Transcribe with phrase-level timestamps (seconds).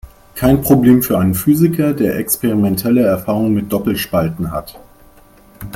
[0.33, 4.79] Kein Problem für einen Physiker, der experimentelle Erfahrung mit Doppelspalten hat.